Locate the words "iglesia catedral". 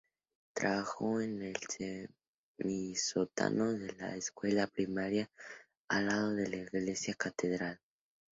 6.55-7.79